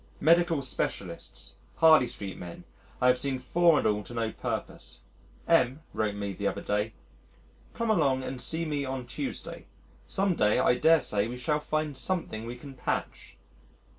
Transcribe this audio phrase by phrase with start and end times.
[0.19, 2.63] Medical specialists Harley Street men
[2.99, 5.01] I have seen four and all to no purpose.
[5.47, 6.93] M wrote me the other day,
[7.75, 9.67] "Come along and see me on Tuesday;
[10.07, 13.35] some day I dare say we shall find something we can patch."